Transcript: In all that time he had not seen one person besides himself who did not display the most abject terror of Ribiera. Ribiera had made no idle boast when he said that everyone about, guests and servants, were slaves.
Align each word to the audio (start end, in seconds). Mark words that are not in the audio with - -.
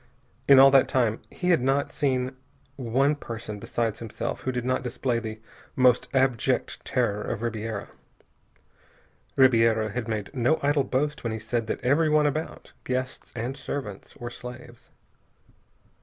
In 0.47 0.57
all 0.57 0.71
that 0.71 0.87
time 0.87 1.21
he 1.29 1.51
had 1.51 1.61
not 1.61 1.91
seen 1.91 2.35
one 2.75 3.13
person 3.15 3.59
besides 3.59 3.99
himself 3.99 4.41
who 4.41 4.51
did 4.51 4.65
not 4.65 4.81
display 4.81 5.19
the 5.19 5.39
most 5.75 6.07
abject 6.11 6.83
terror 6.83 7.21
of 7.21 7.43
Ribiera. 7.43 7.87
Ribiera 9.35 9.91
had 9.91 10.07
made 10.07 10.33
no 10.33 10.57
idle 10.63 10.85
boast 10.85 11.23
when 11.23 11.33
he 11.33 11.37
said 11.39 11.67
that 11.67 11.81
everyone 11.83 12.25
about, 12.25 12.73
guests 12.83 13.31
and 13.35 13.55
servants, 13.55 14.17
were 14.17 14.31
slaves. 14.31 14.89